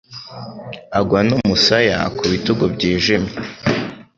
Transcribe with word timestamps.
agwa 0.99 1.19
n'umusaya 1.27 1.97
ku 2.17 2.23
bitugu 2.31 2.63
byijimye 2.73 3.33